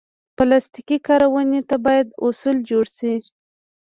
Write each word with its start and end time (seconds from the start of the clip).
پلاستيکي 0.37 0.97
کارونې 1.07 1.61
ته 1.69 1.75
باید 1.85 2.07
اصول 2.25 2.57
جوړ 2.69 2.85
شي. 2.97 3.13